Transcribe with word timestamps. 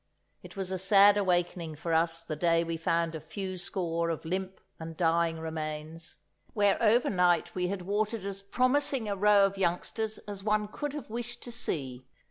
It 0.41 0.57
was 0.57 0.71
a 0.71 0.79
sad 0.79 1.15
awakening 1.15 1.75
for 1.75 1.93
us 1.93 2.23
the 2.23 2.35
day 2.35 2.63
we 2.63 2.75
found 2.75 3.13
a 3.13 3.19
few 3.21 3.55
score 3.55 4.09
of 4.09 4.25
limp 4.25 4.59
and 4.79 4.97
dying 4.97 5.39
remains, 5.39 6.17
where 6.55 6.81
over 6.81 7.11
night 7.11 7.53
we 7.53 7.67
had 7.67 7.83
watered 7.83 8.25
as 8.25 8.41
promising 8.41 9.07
a 9.07 9.15
row 9.15 9.45
of 9.45 9.59
youngsters 9.59 10.17
as 10.27 10.43
one 10.43 10.69
could 10.69 10.93
have 10.93 11.11
wished 11.11 11.43
to 11.43 11.51
see. 11.51 12.07